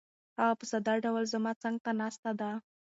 هغه 0.39 0.53
په 0.59 0.65
ساده 0.71 0.93
ډول 1.05 1.23
زما 1.33 1.51
څنګ 1.63 1.75
ته 1.85 1.91
ناسته 2.01 2.31
ده. 2.39 2.51